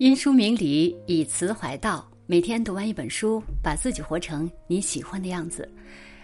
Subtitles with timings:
[0.00, 2.10] 因书明理，以词怀道。
[2.24, 5.70] 每天读完一本书，把自己活成你喜欢的样子。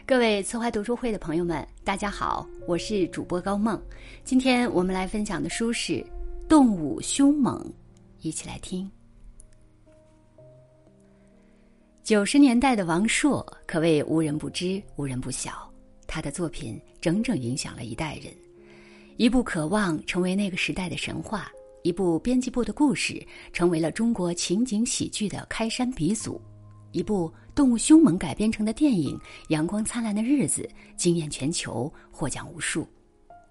[0.06, 3.78] 各位词怀读书会的朋友们，大家好，我是主播高梦。
[4.24, 5.92] 今天我们来分享的书是
[6.48, 7.62] 《动物凶猛》，
[8.22, 8.90] 一起来听。
[12.02, 15.70] 九十年代的王朔可谓无人不知、无人不晓，
[16.06, 18.32] 他的作品整整影响了一代人。
[19.18, 21.52] 一部《渴望》成为那个时代的神话。
[21.86, 26.40] 一部编辑部的故事成为了中国情景喜剧的开山鼻祖，
[26.90, 29.16] 一部动物凶猛改编成的电影
[29.50, 32.88] 《阳光灿烂的日子》惊艳全球，获奖无数。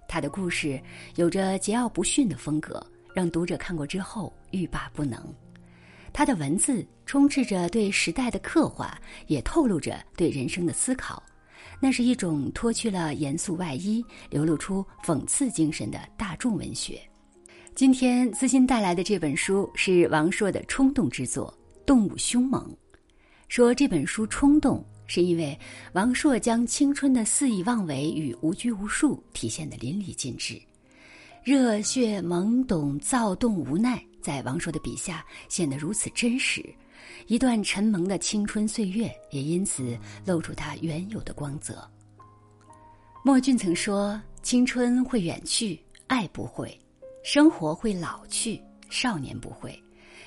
[0.06, 0.78] 他的故事
[1.16, 5.18] 有着桀骜不驯的风格，让读者看过之后欲罢不能。
[6.12, 11.24] 他的文字充斥着对时代的刻画，也透露着对人生的思考。
[11.80, 17.00] 那是一种脱去了严肃外衣，流露出讽刺精神的大众文学。
[17.76, 21.54] 今天资欣带来的这本书是王朔的冲动之作
[21.86, 22.64] 《动物凶猛》。
[23.50, 25.60] 说这本书冲动，是因为
[25.92, 30.58] 王朔将青春的肆意妄为与无拘无束体现得淋漓尽致，
[31.44, 36.64] 热血、懵懂、躁动、无奈，在王朔的笔下显得如此真实。
[37.28, 41.86] 一段沉蒙的青春岁月也因此露出它原有的光泽。
[43.22, 46.74] 莫俊曾说：“青春会远去，爱不会。”
[47.26, 49.84] 生活会老去，少年不会。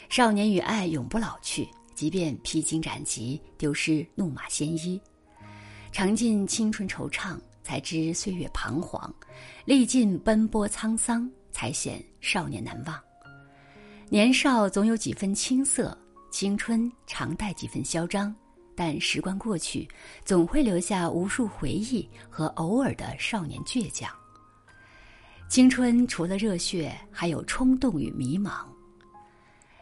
[0.09, 5.01] 少年与爱永不老去，即便披荆斩棘，丢失怒马鲜衣。
[5.93, 9.09] 尝尽青春惆怅，才知岁月彷徨；
[9.65, 13.01] 历尽奔波沧桑，才显少年难忘。
[14.09, 15.97] 年少总有几分青涩，
[16.33, 18.35] 青春常带几分嚣张，
[18.75, 19.89] 但时光过去，
[20.25, 24.13] 总会留下无数回忆和偶尔的少年倔强。
[25.49, 28.67] 青春除了热血，还有冲动与迷茫。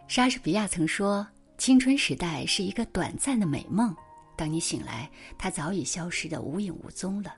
[0.07, 1.27] 莎士比亚曾说
[1.59, 3.95] ：“青春时代是一个短暂的美梦，
[4.37, 7.35] 当你醒来，它早已消失的无影无踪了。”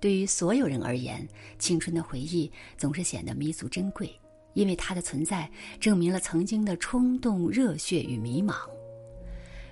[0.00, 1.26] 对于所有人而言，
[1.60, 4.12] 青春的回忆总是显得弥足珍贵，
[4.54, 5.48] 因为它的存在
[5.78, 8.56] 证明了曾经的冲动、热血与迷茫。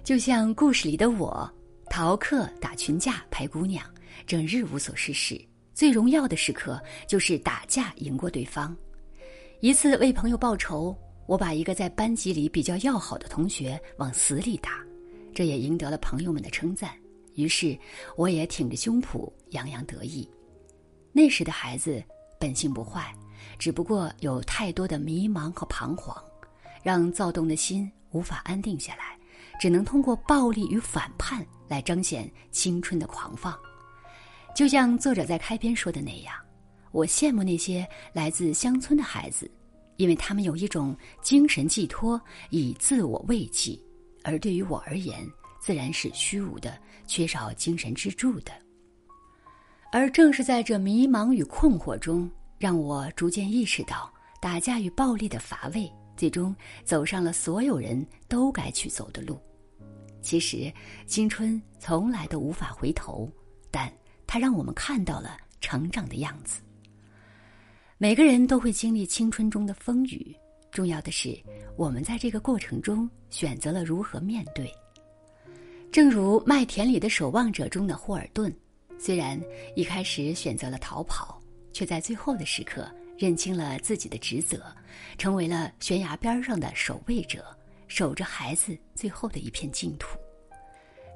[0.04, 1.52] 就像故事里的我，
[1.90, 3.84] 逃课、打群架、拍姑娘，
[4.28, 5.44] 整日无所事事。
[5.72, 8.76] 最荣耀的时刻就是打架赢过对方。
[9.60, 14.84] 一次为朋友报仇，我把一个在班级里比较要好的同学往死里打，
[15.34, 16.90] 这也赢得了朋友们的称赞。
[17.34, 17.78] 于是
[18.16, 20.28] 我也挺着胸脯洋洋得意。
[21.12, 22.02] 那时的孩子
[22.38, 23.14] 本性不坏，
[23.58, 26.16] 只不过有太多的迷茫和彷徨，
[26.82, 29.16] 让躁动的心无法安定下来，
[29.60, 33.56] 只能通过暴力与反叛来彰显青春的狂放。
[34.54, 36.34] 就像作者在开篇说的那样，
[36.92, 39.50] 我羡慕那些来自乡村的孩子，
[39.96, 43.80] 因为他们有一种精神寄托，以自我慰藉；
[44.22, 45.26] 而对于我而言，
[45.60, 48.52] 自然是虚无的，缺少精神支柱的。
[49.92, 54.12] 而正是在这迷茫与困惑中，让我逐渐意识到
[54.42, 59.40] 打架与暴力的乏味，最终走上了所有人都该去走的路。
[60.20, 60.70] 其实，
[61.06, 63.30] 青春从来都无法回头，
[63.70, 63.90] 但。
[64.32, 66.60] 它让我们看到了成长的样子。
[67.98, 70.32] 每个人都会经历青春中的风雨，
[70.70, 71.36] 重要的是
[71.76, 74.72] 我们在这个过程中选择了如何面对。
[75.90, 78.54] 正如《麦田里的守望者》中的霍尔顿，
[79.00, 79.36] 虽然
[79.74, 81.42] 一开始选择了逃跑，
[81.72, 84.64] 却在最后的时刻认清了自己的职责，
[85.18, 87.44] 成为了悬崖边上的守卫者，
[87.88, 90.16] 守着孩子最后的一片净土。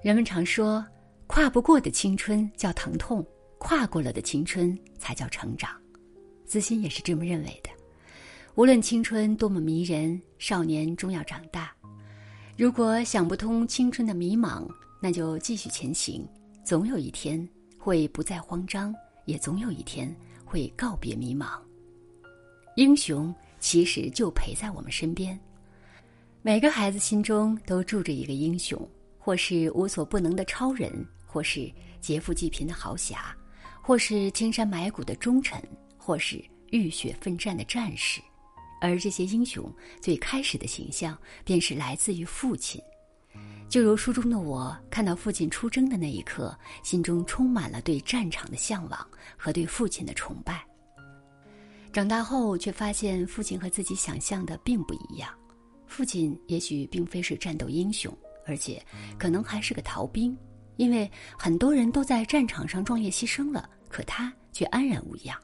[0.02, 0.84] 人们常说。
[1.26, 3.26] 跨不过的青春叫疼痛，
[3.58, 5.70] 跨过了的青春才叫成长。
[6.44, 7.70] 子欣也是这么认为的。
[8.54, 11.74] 无论青春多么迷人，少年终要长大。
[12.56, 14.68] 如果想不通青春的迷茫，
[15.00, 16.24] 那就继续前行。
[16.62, 17.46] 总有一天
[17.76, 20.14] 会不再慌张，也总有一天
[20.44, 21.58] 会告别迷茫。
[22.76, 25.38] 英雄其实就陪在我们身边。
[26.42, 28.88] 每个孩子心中都住着一个英雄。
[29.24, 30.92] 或是无所不能的超人，
[31.24, 33.34] 或是劫富济贫的豪侠，
[33.80, 35.58] 或是青山埋骨的忠臣，
[35.96, 38.20] 或是浴血奋战的战士，
[38.82, 39.64] 而这些英雄
[39.98, 42.78] 最开始的形象便是来自于父亲。
[43.66, 50.62] 就如书中的我，看到父亲出征的那一刻，心中充满了对战场的向往和对父亲的崇拜。
[51.94, 55.30] 长大后，却发现父亲和自己想象的并不一样，
[55.86, 58.14] 父亲也许并非是战斗英雄。
[58.46, 58.84] 而且，
[59.18, 60.36] 可能还是个逃兵，
[60.76, 65.38] 因为很多人都在战场上壮烈牺牲了，可他却安然无恙。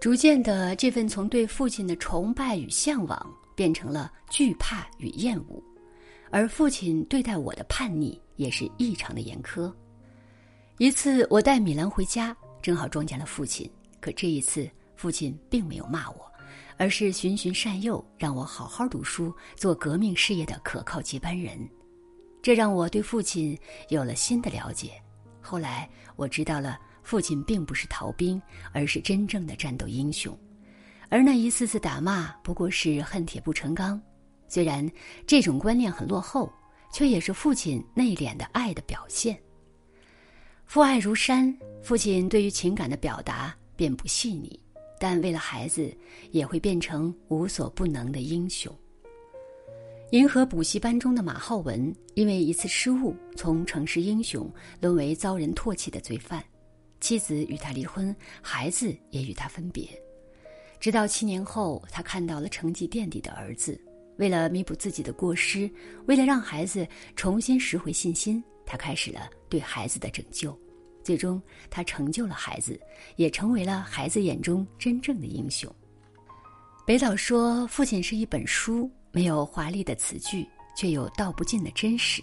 [0.00, 5.62] 逐渐的，这份从对父亲的崇拜与向往，变成了惧怕与厌恶，
[6.30, 9.72] 而父亲对待我的叛逆也是异常的严苛。
[10.78, 13.68] 一次，我带米兰回家，正好撞见了父亲。
[13.98, 16.30] 可这一次，父亲并没有骂我，
[16.76, 21.58] 而是循循善诱，让我好好读书，做革命事业的可靠接班人。
[22.46, 23.58] 这让我对父亲
[23.88, 24.92] 有了新的了解。
[25.40, 28.40] 后来，我知道了，父亲并不是逃兵，
[28.72, 30.32] 而是真正的战斗英雄。
[31.08, 34.00] 而那一次次打骂，不过是恨铁不成钢。
[34.46, 34.88] 虽然
[35.26, 36.48] 这种观念很落后，
[36.92, 39.36] 却也是父亲内敛的爱的表现。
[40.66, 41.52] 父爱如山，
[41.82, 44.56] 父亲对于情感的表达并不细腻，
[45.00, 45.92] 但为了孩子，
[46.30, 48.72] 也会变成无所不能的英雄。
[50.10, 54.48] 银河补习班中的马浩文，因为一次失误，从城市英雄
[54.80, 56.42] 沦为遭人唾弃的罪犯，
[57.00, 59.88] 妻子与他离婚，孩子也与他分别。
[60.78, 63.80] 直到七年后，他看到了成绩垫底的儿子，
[64.16, 65.68] 为了弥补自己的过失，
[66.06, 66.86] 为了让孩子
[67.16, 70.56] 重新拾回信心，他开始了对孩子的拯救。
[71.02, 72.80] 最终，他成就了孩子，
[73.16, 75.68] 也成为了孩子眼中真正的英雄。
[76.86, 80.46] 北岛说：“父亲是一本书，没有华丽的词句，
[80.76, 82.22] 却有道不尽的真实。”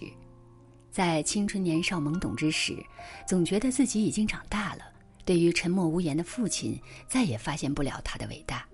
[0.92, 2.80] 在青春年少懵懂之时，
[3.26, 4.84] 总觉得自己已经长大了。
[5.24, 8.64] 对于沉默无言的父亲，再也发现不了他的伟大。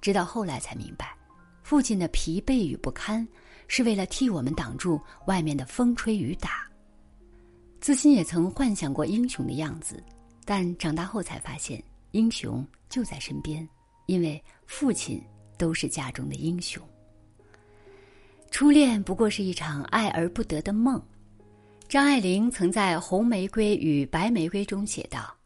[0.00, 1.16] 直到后来才明白，
[1.62, 3.24] 父亲的疲惫与不堪，
[3.68, 6.68] 是为了替我们挡住外面的风吹雨打。
[7.80, 10.02] 自信也曾幻想过英雄的样子，
[10.44, 11.80] 但长大后才发现，
[12.10, 13.68] 英雄就在身边，
[14.06, 15.22] 因为父亲
[15.56, 16.82] 都是家中的英雄。
[18.54, 21.02] 初恋不过是一场爱而不得的梦。
[21.88, 25.36] 张爱玲曾在《红玫瑰与白玫瑰》中写道。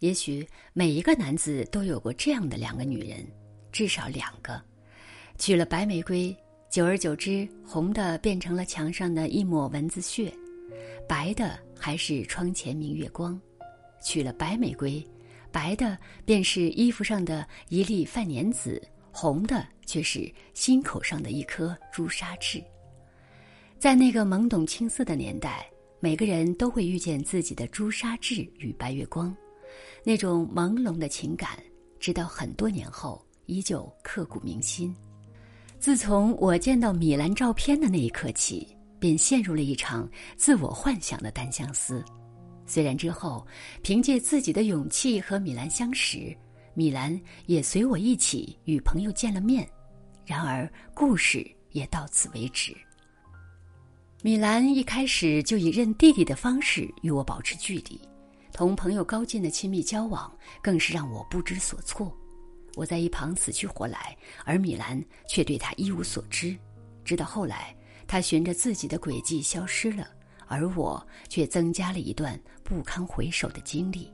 [0.00, 3.24] 也许每一个男子都有过这样的两个女人，
[3.70, 4.60] 至少两个。
[5.38, 6.36] 娶了白玫瑰，
[6.68, 10.32] 久而久之，红的变成了墙上的一抹蚊子血，
[11.08, 13.40] 白的还是窗前明月光。
[14.02, 15.00] 娶了白玫瑰，
[15.52, 18.82] 白的便是衣服上的一粒饭粘子，
[19.18, 22.62] 红的却是心口上的一颗朱砂痣。
[23.78, 25.66] 在那个懵懂青涩的年代，
[26.00, 29.34] 每个人都会遇见自己的朱砂痣与白月光。
[30.04, 31.58] 那种朦胧的情感，
[31.98, 34.94] 直到很多年后依旧刻骨铭心。
[35.78, 38.68] 自从我见到米兰照片的那一刻起，
[38.98, 42.04] 便陷入了一场自我幻想的单相思。
[42.66, 43.46] 虽然之后
[43.82, 46.36] 凭借自己的勇气和米兰相识，
[46.76, 49.66] 米兰也随我一起与朋友见了面，
[50.26, 52.76] 然而故事也到此为止。
[54.20, 57.98] 米兰一开始就以认弟弟的方式与我保持距离。
[58.52, 60.30] 同朋友高进的亲密交往，
[60.62, 62.14] 更是让我不知所措。
[62.74, 64.14] 我在一旁死去活来，
[64.44, 66.54] 而米兰却对他一无所知。
[67.06, 67.74] 直到后来，
[68.06, 70.06] 他循着自己的轨迹消失了，
[70.46, 74.12] 而我却增加了一段不堪回首的经历。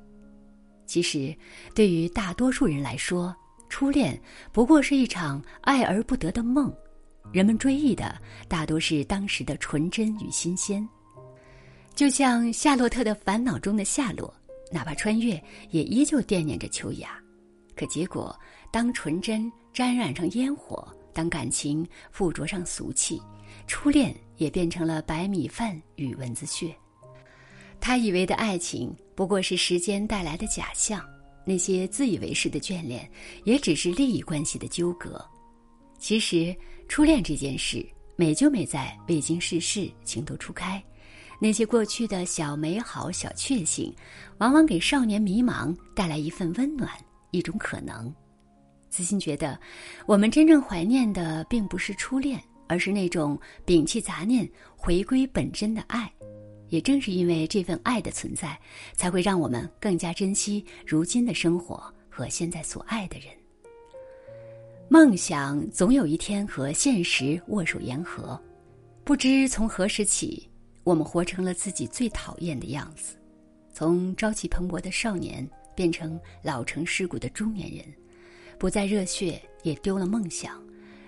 [0.93, 1.35] 其实，
[1.75, 3.35] 对于大多数人来说，
[3.71, 4.21] 初恋
[4.53, 6.71] 不过是一场爱而不得的梦。
[7.33, 10.87] 人们追忆的大多是当时的纯真与新鲜。
[11.95, 14.35] 就像《夏洛特的烦恼》中的夏洛，
[14.71, 17.19] 哪怕穿越，也依旧惦念着秋雅。
[17.75, 18.39] 可结果，
[18.71, 23.19] 当纯真沾染上烟火，当感情附着上俗气，
[23.67, 26.77] 初恋也变成了白米饭与蚊子血。
[27.83, 31.05] 他以为的爱情，不过是时间带来的假象。
[31.45, 33.11] 那些自以为是的眷恋，
[33.43, 35.21] 也只是利益关系的纠葛。
[35.99, 36.55] 其实，
[36.87, 37.85] 初恋这件事，
[38.15, 40.81] 美就美在未经世事，情窦初开。
[41.41, 43.93] 那些过去的小美好、小确幸，
[44.39, 46.89] 往往给少年迷茫带来一份温暖，
[47.33, 48.15] 一种可能。
[48.91, 49.59] 子欣觉得，
[50.07, 53.37] 我们真正怀念的并不是初恋，而是那种
[53.67, 56.09] 摒弃杂念、回归本真的爱。
[56.73, 58.59] 也正是因为这份爱的存在，
[58.95, 63.27] 才会让我们更加珍惜如今的生活和现在所爱的人。
[64.89, 68.41] 梦想总有一天和现实握手言和，
[69.05, 70.49] 不知从何时起。
[70.83, 73.17] 我们活成了自己最讨厌的样子，
[73.73, 77.85] 从朝气蓬勃的少年变成老成世故的中年人，
[78.59, 80.61] 不再热血，也丢了梦想，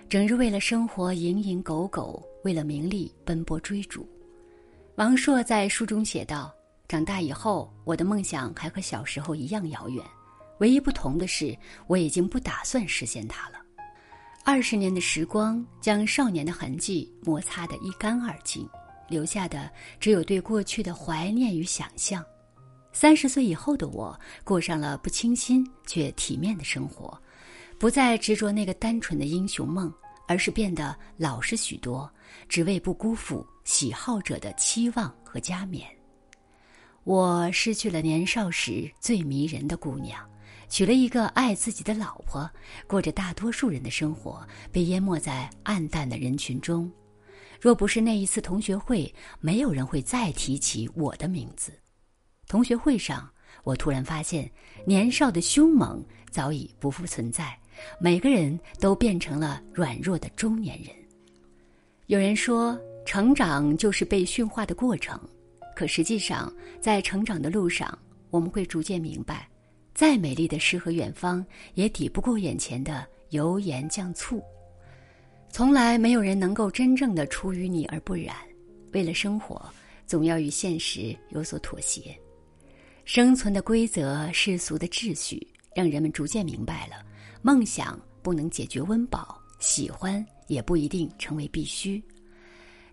[0.07, 4.07] 整日为了生活蝇营狗苟，为了名利奔波追逐。
[4.95, 6.55] 王朔在书中写道
[6.87, 10.01] ：“长大以后，我的梦想还和小时候一样遥远，
[10.59, 13.55] 唯一不同的是，我已经不打算实现它了。
[14.45, 18.67] 二十年的时光将少年的痕迹摩擦得一干二净。”
[19.07, 22.25] 留下的只有对过去的怀念与想象。
[22.91, 27.15] 三十岁以后的我，过上了不清新却体面的生活，
[27.77, 29.93] 不再执着那个单纯的英雄梦，
[30.27, 32.09] 而是变得老实许多，
[32.47, 35.87] 只为不辜负喜好者的期望和加冕。
[37.03, 40.19] 我失去了年少时最迷人的姑娘，
[40.67, 42.49] 娶了一个爱自己的老婆，
[42.87, 46.91] 过着大多数人的生活，被淹没在暗淡的人群中。
[47.61, 51.71] 若不是那一次同学会，没有人会再提起我的名字。
[52.47, 53.29] 同学会上，
[53.63, 54.51] 我突然发现，
[54.85, 57.57] 年少的凶猛早已不复存在，
[57.99, 60.89] 每个人都变成了软弱的中年人。
[62.07, 65.19] 有人说，成长就是被驯化的过程，
[65.75, 67.97] 可实际上，在成长的路上，
[68.29, 69.47] 我们会逐渐明白，
[69.93, 74.41] 再美丽的诗和远方，也抵不过眼前的油盐酱醋。
[75.49, 78.35] 从来没有人能够真正的出淤泥而不染。
[78.91, 79.61] 为了生活，
[80.05, 82.15] 总要与现实有所妥协。
[83.03, 87.05] 生存的规则、世俗的秩序，让人们逐渐明白了：
[87.45, 92.03] 梦想不能解决温饱，喜欢也不一定成为必须。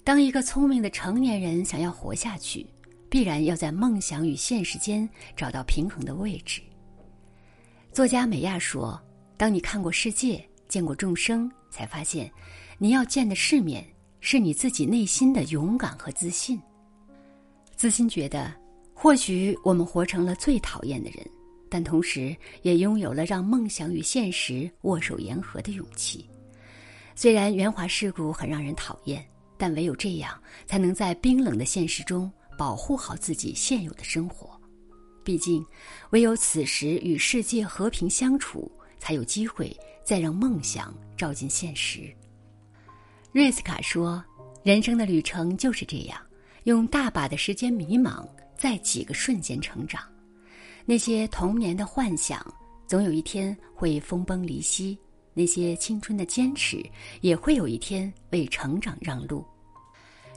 [0.04, 2.66] 当一个聪明的成年人想要活下去，
[3.08, 6.60] 必然要在梦想与现实间找到平衡的位置。
[7.92, 9.00] 作家美亚说
[9.38, 12.30] ：“当你看过世界。”见过众生，才发现，
[12.76, 13.86] 你要见的世面
[14.20, 16.60] 是你自己内心的勇敢和自信。
[17.74, 18.54] 自信觉得，
[18.92, 21.26] 或许我们活成了最讨厌的人，
[21.72, 26.28] 但同时也拥有了让梦想与现实握手言和的勇气。
[27.16, 29.26] 虽然圆滑世故很让人讨厌，
[29.56, 34.60] 但唯有这样，才能在冰冷的现实中保护好自己现有的生活。
[35.24, 35.64] 毕竟，
[36.10, 39.74] 唯有此时与世界和平相处，才有机会。
[40.04, 42.12] 再让梦想照进现实。
[43.30, 44.22] 瑞斯卡说
[44.64, 46.20] ：“人生的旅程就是这样，
[46.64, 50.02] 用大把的时间迷茫，在几个瞬间成长。
[50.84, 52.44] 那些童年的幻想，
[52.86, 54.96] 总有一天会分崩离析；
[55.34, 56.84] 那些青春的坚持，
[57.20, 59.44] 也会有一天为成长让路。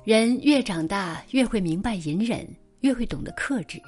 [0.04, 2.48] 人越长大，越会明白隐忍，
[2.82, 3.82] 越会懂得克制。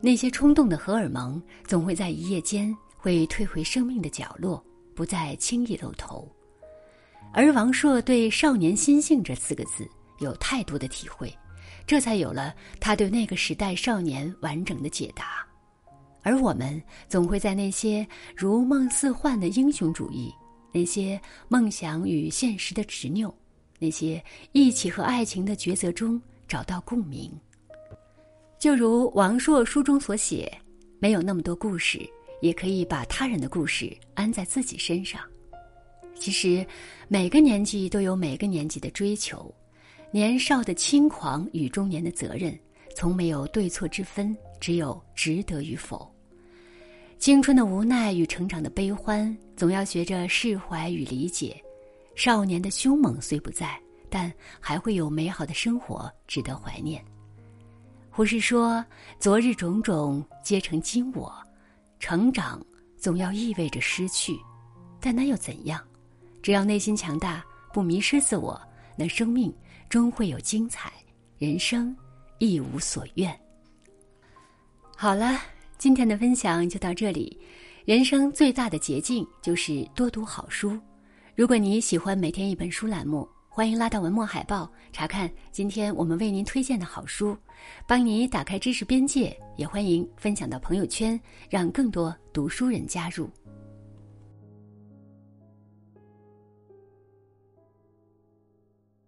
[0.00, 4.62] 那些冲动的荷尔蒙，总会在一夜间会退回生命的角落。”
[4.94, 6.32] 不再轻易露头，
[7.32, 9.84] 而王朔对“少年心性”这四个字
[10.20, 11.36] 有太多的体会，
[11.84, 15.44] 这才有了他对那个时代少年完整的解答。
[16.24, 18.04] 而我们总会在那些
[18.34, 20.34] 如梦似幻的英雄主义，
[20.72, 23.32] 那些梦想与现实的执拗，
[23.78, 27.30] 那些义气和爱情的抉择中找到共鸣。
[28.58, 30.52] 就如王朔书中所写，
[30.98, 32.00] 没有那么多故事。
[32.40, 35.18] 也可以把他人的故事安在自己身上。
[36.14, 36.66] 其实，
[37.08, 39.50] 每个年纪都有每个年纪的追求，
[40.10, 42.54] 年少的轻狂与中年的责任，
[42.94, 46.13] 从没有对错之分，只有值得与否。
[47.24, 51.58] 青春的无奈与成长的悲欢，总要学着释怀与理解。
[52.14, 57.02] 少年的凶猛虽不在，但还会有美好的生活值得怀念。
[58.10, 58.84] 胡适说
[59.18, 61.34] ：“昨日种种，皆成今我。”
[61.98, 62.62] 成长
[62.98, 64.38] 总要意味着失去，
[65.00, 65.82] 但那又怎样？
[66.42, 68.60] 只要内心强大，不迷失自我，
[68.98, 69.50] 那生命
[69.88, 70.92] 终会有精彩，
[71.38, 71.96] 人生
[72.36, 73.34] 亦无所愿。
[74.94, 75.40] 好了，
[75.84, 77.38] 今天的分享就到这里。
[77.84, 80.80] 人生最大的捷径就是多读好书。
[81.34, 87.36] 如果你喜欢每天一本书栏目，欢迎拉到文末海报查看今天我们为您推荐的好书，
[87.86, 89.38] 帮你打开知识边界。
[89.58, 93.28] 也欢迎分享到朋友圈，让更多读书人加入。